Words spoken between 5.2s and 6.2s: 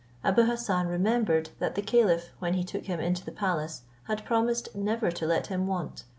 let him want.